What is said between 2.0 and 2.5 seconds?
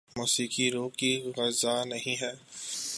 ہے